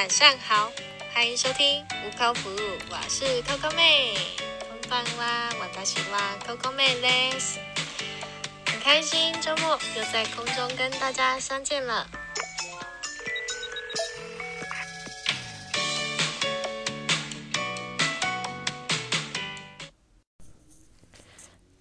[0.00, 0.70] 晚上好，
[1.14, 2.60] 欢迎收听无靠服务，
[2.90, 4.14] 我是 Coco 妹。
[4.68, 7.58] こんばんは、私は Coco 妹です。
[8.66, 12.06] 很开心周末又在空中跟大家相见了。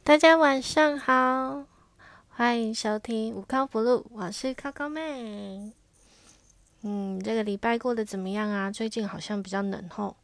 [0.04, 1.66] 大家晚上好，
[2.30, 5.79] 欢迎收听无靠不录，我是 Coco 妹。
[6.83, 8.71] 嗯，这个礼拜过得怎么样啊？
[8.71, 10.17] 最近好像比较冷吼。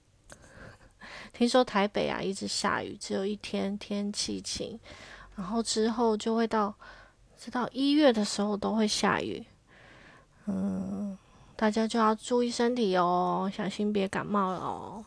[1.32, 4.80] 听说台北啊一直下雨，只有一天天气晴，
[5.34, 6.74] 然后之后就会到，
[7.38, 9.45] 直到一月的时候都会下雨。
[10.46, 11.19] 嗯，
[11.56, 15.04] 大家就要注意身体哦，小心别感冒了哦。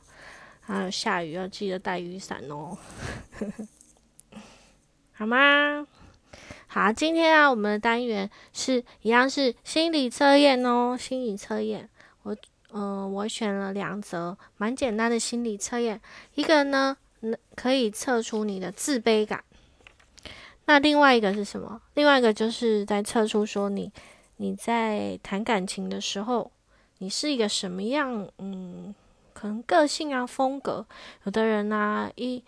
[0.61, 2.77] 还有下雨要记得带雨伞哦。
[5.13, 5.88] 好吗？
[6.71, 10.95] 好，今天啊，我们的单元是一样是心理测验哦。
[10.95, 11.89] 心理测验，
[12.21, 12.38] 我
[12.71, 15.99] 嗯、我选了两则蛮简单的心理测验，
[16.35, 16.95] 一个呢，
[17.55, 19.44] 可以测出你的自卑感。
[20.66, 21.81] 那另外一个是什么？
[21.95, 23.91] 另外一个就是在测出说你
[24.38, 26.51] 你在谈感情的时候，
[26.99, 28.29] 你是一个什么样？
[28.38, 28.94] 嗯，
[29.33, 30.85] 可能个性啊，风格。
[31.23, 32.44] 有的人啊，一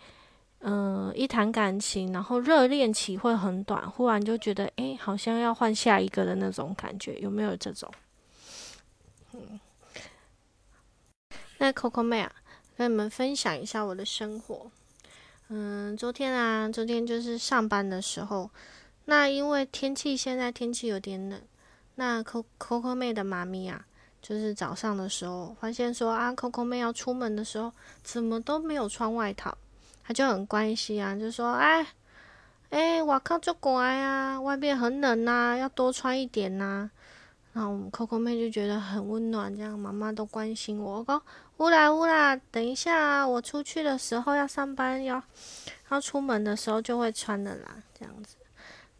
[0.64, 7.92] 嗯、一谈感情，然后热恋期会很短，忽然就觉得，诶，好像要换下一个的那种感觉，有没有这种？
[9.32, 9.58] 嗯，
[11.58, 12.32] 那 Coco 妹啊，
[12.76, 14.70] 跟你们分享一下我的生活。
[15.48, 18.48] 嗯，昨天啊，昨天就是上班的时候，
[19.06, 21.40] 那因为天气现在天气有点冷，
[21.96, 23.84] 那 Coco 妹的妈咪啊，
[24.22, 27.72] 就是早上的时候发现说啊，Coco 妹要出门的时候，
[28.04, 29.58] 怎么都没有穿外套。
[30.04, 31.86] 他就很关心啊，就说：“哎，
[32.70, 36.90] 哎，我靠，就乖啊，外面很冷呐，要多穿一点呐。”
[37.54, 40.98] 然后我们 Coco 妹就觉得很温暖，这样妈妈都关心我。
[41.00, 41.22] 我讲
[41.58, 45.22] ：“乌啦乌啦，等一下啊，我出去的时候要上班，要
[45.90, 48.36] 要出门的时候就会穿的啦，这样子。”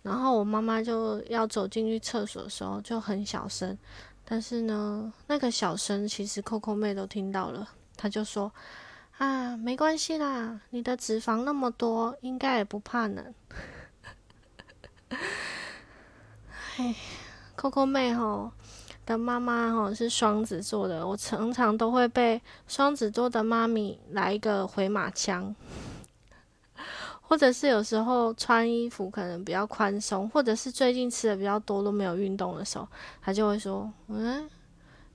[0.02, 3.76] 然后我妈妈就要走进去厕所的时候就很小声，
[4.24, 8.52] 但是呢，那个小声其实 Coco 妹都听到了，她就说。
[9.22, 13.32] 啊，没关系啦，你的脂肪那么多，应该也不怕冷。
[16.74, 16.92] 嘿
[17.56, 18.50] ，Coco 妹吼
[19.06, 25.54] 的妈妈吼是双子座的，我常常都会被双子座的妈咪来一个回马枪，
[27.20, 32.88] 或者是有时候穿衣服可能比较宽松，或者是最近吃的比较多都没有运动的时候，
[33.20, 34.50] 她就会说：“嗯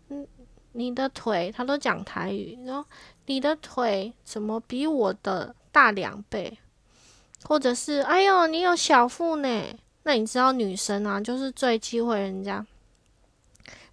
[0.08, 0.26] 嗯，
[0.72, 2.88] 你的腿，她都讲台语，然后。”
[3.28, 6.58] 你的腿怎么比我的大两倍？
[7.44, 9.80] 或者是哎呦，你有小腹呢？
[10.04, 12.66] 那你知道女生啊，就是最忌讳人家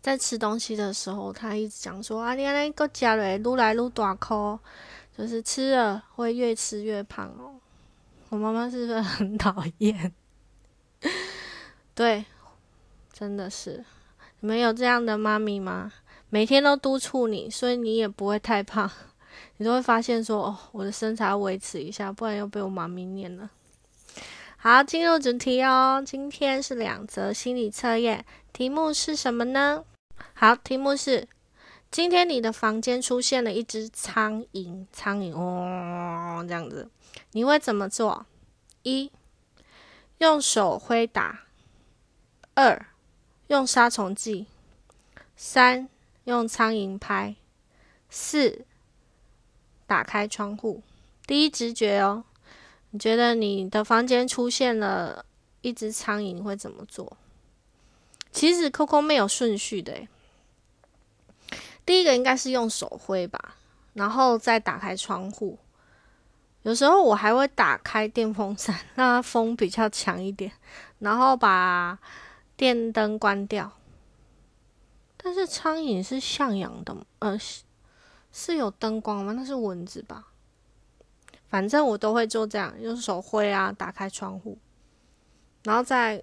[0.00, 4.58] 在吃东西的时候，她一直讲说啊，你那个加嘞，撸来撸大口，
[5.16, 7.54] 就是吃了会越吃越胖哦。
[8.28, 10.12] 我妈妈是不是很讨厌？
[11.94, 12.24] 对，
[13.12, 13.84] 真的是，
[14.40, 15.92] 你们有这样的妈咪吗？
[16.30, 18.90] 每天都督促你，所以你也不会太胖。
[19.56, 23.50] 你都会发现说，哦，我的身材要维持一下，不然又被我妈咪念了。
[24.56, 26.02] 好，进入主题哦。
[26.04, 29.84] 今天是两则心理测验，题目是什么呢？
[30.32, 31.28] 好，题目是：
[31.90, 36.88] 今天你的房间出现了一只苍蝇，苍蝇哦，这样子，
[37.32, 38.24] 你会怎么做？
[38.82, 39.12] 一，
[40.18, 41.40] 用手挥打；
[42.54, 42.86] 二，
[43.48, 44.46] 用杀虫剂；
[45.36, 45.88] 三，
[46.24, 47.34] 用苍蝇拍；
[48.08, 48.64] 四。
[49.94, 50.82] 打开窗户，
[51.24, 52.24] 第一直觉哦，
[52.90, 55.24] 你觉得你的房间出现了
[55.60, 57.16] 一只苍蝇，会怎么做？
[58.32, 60.08] 其实 Coco 没有顺序的，
[61.86, 63.54] 第一个应该是用手挥吧，
[63.92, 65.56] 然后再打开窗户。
[66.62, 70.50] 有时候我还会打开电风扇， 让它风比较强一点，
[70.98, 71.96] 然后把
[72.56, 73.70] 电灯关掉。
[75.16, 77.38] 但是苍蝇是向阳的，呃。
[78.36, 79.32] 是有灯光吗？
[79.32, 80.26] 那是蚊子吧。
[81.46, 84.58] 反正我都会做这样，用手挥啊，打开窗户，
[85.62, 86.20] 然后再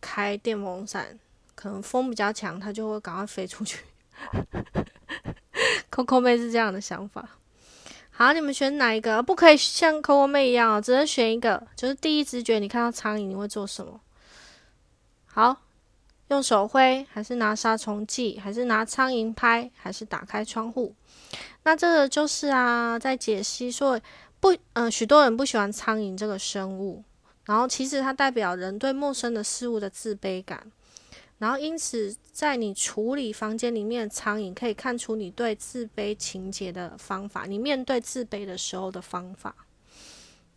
[0.00, 1.18] 开电风扇，
[1.54, 3.84] 可能风比较强，它就会赶快飞出去。
[5.92, 7.28] Coco 妹是这样的想法。
[8.10, 9.22] 好，你们选哪一个？
[9.22, 11.66] 不可以像 Coco 妹一样哦，只能选一个。
[11.76, 14.00] 就是第一直觉，你看到苍蝇，你会做什么？
[15.26, 15.60] 好，
[16.28, 20.94] 用手挥，还是拿杀虫剂，还是拿苍蝇拍，还是打开窗户？
[21.62, 24.00] 那这个就是啊，在解析说
[24.40, 27.04] 不，呃，许多人不喜欢苍蝇这个生物，
[27.44, 30.70] 然后其实它代表人对陌生的事物的自卑感。
[31.38, 39.54] 然后因此在你处理房间里面苍蝇，可以看出你对自卑情节的方法，你面对自卑的时候的方法。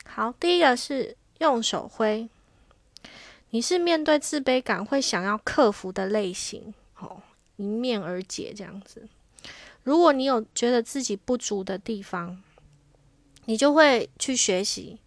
[0.06, 2.28] 好，第一个是用手挥。
[3.52, 7.22] 你是面对自卑感会想要克服的类型，哦，
[7.58, 9.08] 迎面而解这样子。
[9.83, 12.41] 如果你有觉得自己不足的地方，
[13.45, 15.00] 你就会去学习，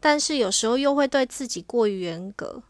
[0.00, 2.62] 但是有时候又会对自己过于严格。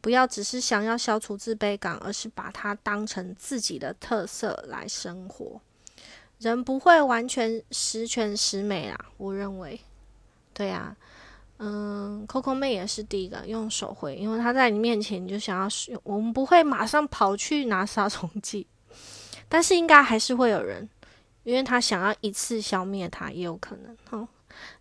[0.00, 5.60] 不要只是想要消除自卑感，而是把它当成自己的特色来生活。
[6.38, 9.78] 人不会完全十全十美啊，我认为，
[10.54, 10.96] 对呀。
[11.58, 16.00] 嗯，Coco 妹也是第一个用手绘，因为她在你面前，你就想要使用。
[16.02, 18.66] 我们不会马上跑去拿杀虫剂，
[19.50, 20.88] 但是应该还是会有人，
[21.50, 23.96] 因为他想要一次消灭它，也有可能。
[24.08, 24.28] 好，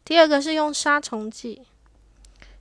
[0.05, 1.63] 第二个是用杀虫剂。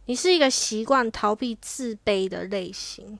[0.06, 3.19] 你是一个习惯逃避自卑的类型，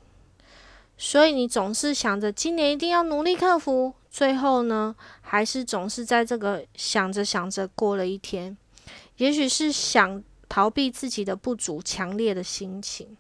[0.96, 8.56] 所以你总是想着今年一定要努力克服，最后呢，还是总是在这个想着想着过了一天，
[9.19, 10.23] 也许是想。
[10.50, 13.19] 逃避自己的不足，强烈的心情。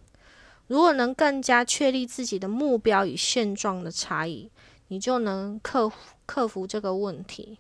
[0.66, 4.50] 如果能更加确立自己的目标与现状的差异，
[4.86, 5.94] 你就能克服
[6.28, 7.58] 克服这个问题。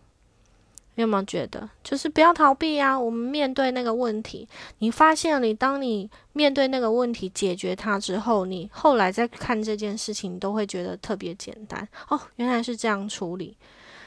[0.94, 2.98] 你有没有觉得，就是不要逃避啊？
[2.98, 4.46] 我们面对那个问题，
[4.78, 11.88] 你发现你当你面对那个问题，解决它之后，你后来再看这件事情，都会觉得特别简单。
[12.08, 13.56] 哦，原来是这样处理，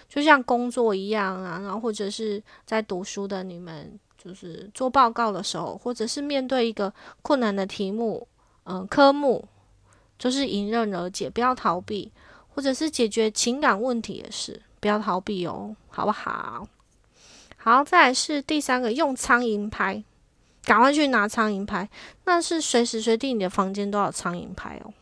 [0.07, 1.59] 就像工作一样啊。
[1.61, 3.99] 然后或者是在读书的你们。
[4.23, 6.93] 就是做报告的时候，或者是面对一个
[7.23, 8.27] 困难的题目，
[8.65, 9.43] 嗯，科目，
[10.19, 12.11] 就是迎刃而解，不要逃避，
[12.53, 16.67] 或者是解决情感问题也是，不要逃避哦，好不好？
[17.57, 20.03] 好，再来是第三个，用苍蝇拍，
[20.63, 21.89] 赶快去拿苍蝇拍，
[22.25, 24.93] 那是随时随地你的房间都有苍蝇拍哦。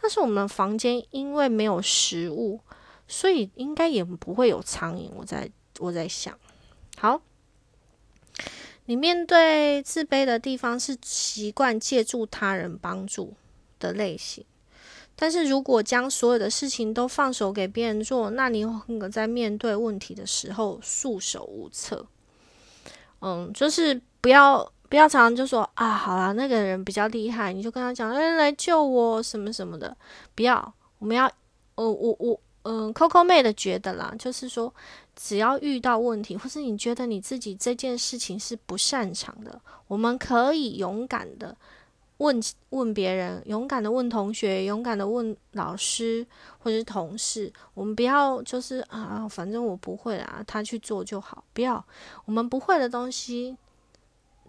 [0.00, 2.60] 但是我们房间因为没有食物，
[3.06, 5.10] 所以应该也不会有苍蝇。
[5.16, 6.38] 我在我在想，
[6.96, 7.20] 好。
[8.84, 13.34] 你面对自卑的地方是习惯借助他人帮助
[13.78, 14.42] 的类型，
[15.20, 22.06] 但是如果将所有的事情都放手给别人做，那你会在面对问题的时候束手无策。
[23.20, 29.96] 嗯，就是不要不要常常就说啊，好啦，那个人比较厉害，你就跟他讲，哎，来救我什么什么的。
[30.36, 31.26] 不要，我们要，
[31.74, 32.40] 呃，我我。
[32.64, 34.74] 嗯，Coco 妹的觉得啦，就是说，
[35.16, 41.56] 只要遇到问题，或是你觉得你自己这件事情是不擅长的，我们可以勇敢的
[42.18, 46.26] 问问别人，勇敢的问同学，勇敢的问老师
[46.58, 47.52] 或者是同事。
[47.74, 51.42] 我们不要就是啊，反正我不会啦，他去做就好。
[51.52, 51.84] 不要，
[52.24, 53.56] 我们不会的东西，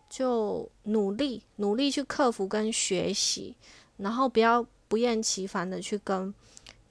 [0.10, 3.56] 就努力努力去克服跟学习，
[3.98, 6.34] 然后不要不厌其烦的去跟。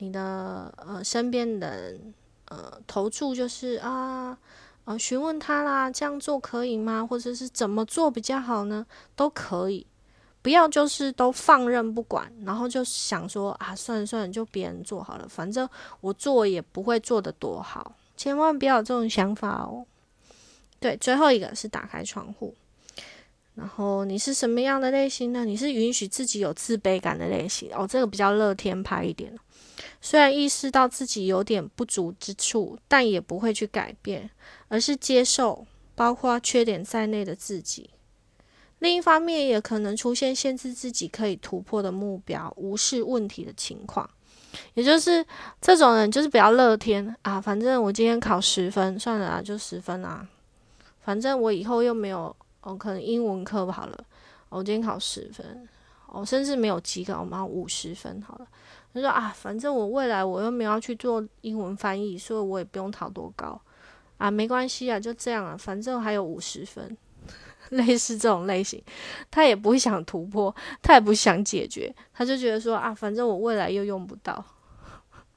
[0.01, 2.15] 你的呃身边人
[2.45, 4.39] 呃投注就是啊
[4.85, 7.05] 呃询问他啦，这样做可以吗？
[7.05, 8.87] 或者是怎么做比较好呢？
[9.17, 9.85] 都可以，
[10.41, 15.69] 不要就是都放任不管，然后就想说啊算了算了，就别人做好了，反正
[16.01, 19.85] 我做也不会做的多好，千万不要有这种想法哦。
[20.81, 22.55] 对，最后一个是打开窗户，
[23.57, 25.45] 然后你是什么样的类型呢？
[25.45, 29.37] 你是允许自己有自卑感的类型哦，这个比较乐天派一点。
[30.01, 34.31] 虽然意识到自己有点不足之处，但也不会去改变，
[34.69, 37.91] 而是接受包括缺点在内的自己。
[38.81, 44.09] 另一方面，也可能出现限制自己可以突破的目标、无视问题的情况。
[44.75, 45.25] 也就是
[45.61, 50.27] 这种人，就是比较乐天啊，反正我今天考十分，算了啊，就十分啊。
[51.01, 54.05] 反正我以后又没有哦，可能英文课好了，
[54.49, 55.69] 我今天考十分，
[56.07, 58.47] 哦，甚至没有及格，我们要五十分好了。
[58.95, 63.61] 他说啊，反正我未来我又没有要去做英文翻译，所以我也不用考多高
[64.17, 66.97] 啊，没关系啊，就这样啊，反正还有五十分，
[67.71, 68.83] 类似这种类型，
[69.31, 74.45] 他也不会想突破，他也不想解决，他就觉得说啊，反正我未来又用不到。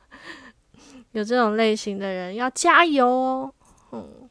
[1.11, 3.53] 有这种类型的人要加油哦，
[3.91, 4.29] 嗯，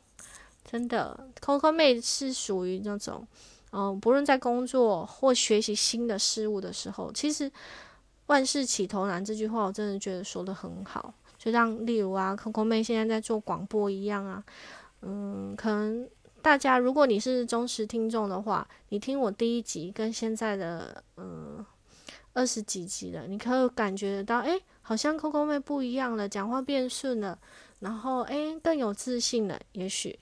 [0.64, 3.26] 真的，Coco 妹是属于那种，
[3.72, 7.50] 嗯，不论在工作或学习新的事物的时候，其实。
[8.26, 11.12] 万事起头难这句话，我真的觉得说的很好。
[11.36, 14.40] 就像例如啊，Coco 妹现在在做广播一样啊，
[15.02, 16.08] 嗯，可能
[16.42, 21.64] 大家如果你是忠实听众的话，你听我第一集跟现在的嗯
[22.32, 27.38] 二十几集了，你可以感觉得到，诶，好像 Coco 妹不一样了，讲话变顺了，
[27.80, 30.18] 然后诶更有自信了，也许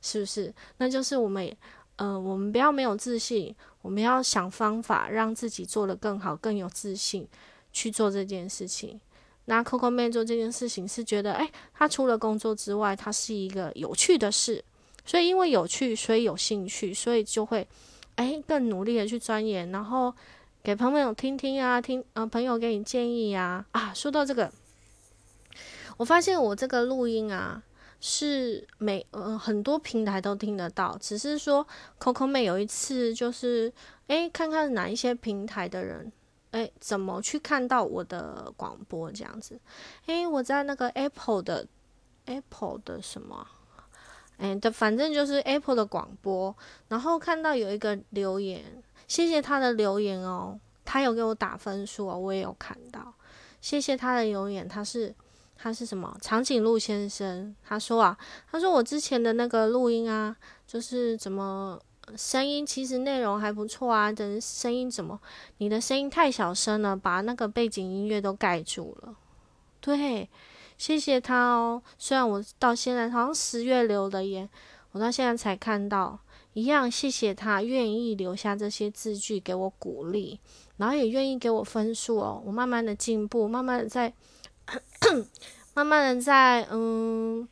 [0.00, 0.54] 是不是？
[0.78, 1.56] 那就是我们，
[1.96, 7.28] 嗯，我们不要没有自信，我们要想方法让自己做得更好，更有自信。
[7.70, 8.98] 去做这件事情。
[9.44, 14.64] 那 Coco 妹做这件事情是觉得，哎，她除了工作之外，它是一个有趣的事，
[15.08, 17.66] 所以因为有趣，所以有兴趣，所以就会，
[18.16, 20.14] 哎，更努力的去钻研，然后
[20.62, 24.52] 给朋友听听啊，听，呃，朋友给你建议呀，啊，说到这个，
[25.96, 27.62] 我发现我这个录音啊，
[28.02, 31.66] 是每，呃，很多平台都听得到，只是说
[31.98, 33.72] Coco 妹有一次就是，
[34.08, 36.12] 哎，看看哪一些平台的人。
[36.50, 39.58] 哎，怎么去看到我的广播这样子？
[40.04, 41.66] 哎，我在那个 Apple 的
[42.26, 43.46] Apple 的什么？
[44.38, 46.54] 哎的，反正就是 Apple 的广播，
[46.88, 48.64] 然后看到有一个留言，
[49.06, 53.12] 谢谢他的留言哦，他有给我打分数哦，我也有看到，
[53.60, 55.14] 谢谢他的留言，他是
[55.56, 56.16] 他是什么？
[56.20, 58.16] 长颈鹿先生，他说啊，
[58.50, 61.80] 他说我之前的那个录音啊，就是怎么？
[62.16, 65.20] 声音其实内容还不错啊，但声音怎么？
[65.58, 69.14] 你的声音太小声了，把那个背景音乐都盖住了。
[69.78, 70.26] 对，
[70.78, 71.82] 谢谢他哦。
[71.98, 74.48] 虽然我到现在好像十月留的言，
[74.92, 76.18] 我到现在才看到，
[76.54, 80.40] 一样谢谢他愿意留下这些字句给我鼓励，
[80.78, 82.42] 然后也愿意给我分数哦。
[82.46, 84.14] 我慢慢的进步，慢慢的在，
[85.74, 87.46] 慢慢的在，嗯。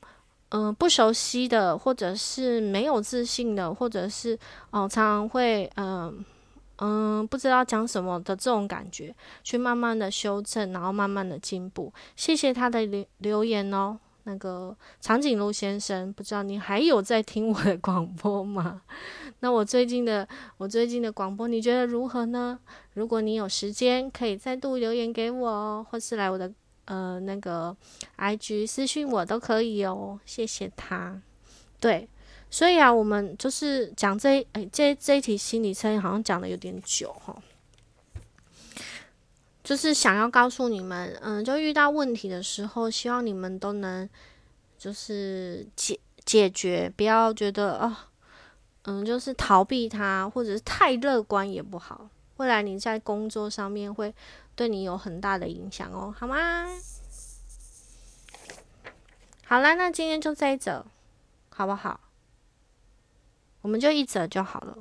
[0.50, 4.38] 嗯，不熟悉的，或者是没有自信的，或者是
[4.70, 6.24] 哦，常常会嗯
[6.78, 11.92] 嗯不知道讲什么的这种感觉，去慢慢的修正，然后慢慢的进步。
[12.16, 18.82] 谢谢他的留留言哦，那个长颈鹿先生，不知道你还有在听我的广播吗？
[19.40, 20.26] 那我最近的
[20.58, 22.58] 我最近的广播，你觉得如何呢？
[22.94, 26.52] 如果你有时间，可以再度留言给我哦，或是来我的。
[26.86, 27.76] 呃，那个
[28.14, 31.20] I G 私信我都可以哦，谢谢他。
[31.80, 32.08] 对，
[32.50, 37.36] 所以啊，我们就是讲这哎这这一题心理测验，好像讲的有点久哈。
[39.62, 44.08] 就是想要告诉你们，嗯，就遇到问题的时候，希望你们都能
[44.78, 48.08] 就是解解决，不要觉得啊，
[48.84, 52.08] 嗯，就是逃避它，或者是太乐观也不好。
[52.36, 54.14] 未来你在工作上面会。
[54.56, 56.64] 对你有很大的影响哦，好吗？
[59.44, 60.86] 好啦，那今天就这一则，
[61.50, 62.00] 好不好？
[63.66, 64.78] 我们就一则就好了。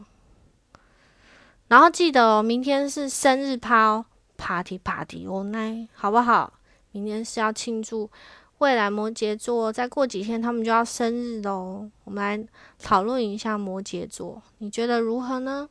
[1.69, 4.05] 然后记得哦，明天是生日趴哦
[4.37, 6.53] party party 哦，那好不好？
[6.91, 8.07] 明天是要庆祝
[8.59, 11.89] 未来摩羯座，再过几天他们就要生日喽。
[12.03, 15.67] 我们来讨论一下摩羯座，你觉得如何呢？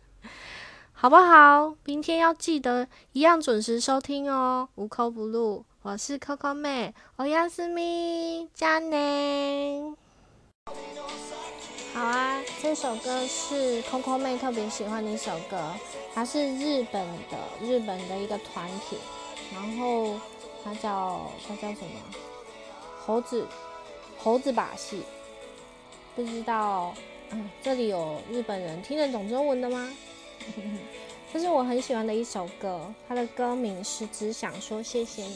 [0.92, 1.74] 好不好？
[1.86, 5.64] 明天要记得一样准时收听哦，无扣不入。
[5.80, 9.94] 我是 Coco 妹，欧亚斯咪加内。
[11.92, 15.74] 好啊，这首歌是 Coco 妹特别喜欢的一首歌，
[16.14, 18.96] 它是日本的日本的一个团体，
[19.52, 20.18] 然后
[20.64, 22.00] 它叫它叫什么？
[23.04, 23.46] 猴子
[24.18, 25.02] 猴子把戏，
[26.14, 26.94] 不知道。
[27.32, 29.92] 嗯，这里有日本人听得懂中文的吗？
[31.32, 35.34] 这是我很喜欢的一首歌，它的歌名是《只想说谢谢你》，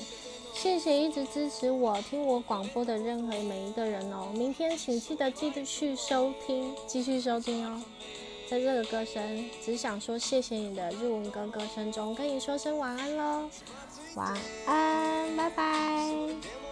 [0.55, 4.29] 谢谢一直支持我、听我广播的任何每一个人哦。
[4.35, 7.83] 明天请记得继续收听，继续收听哦。
[8.49, 9.23] 在这个歌声
[9.63, 13.51] 《只想说谢谢你》的日文歌歌声中，跟你说声晚安喽，
[14.15, 14.33] 晚
[14.67, 16.64] 安，拜拜。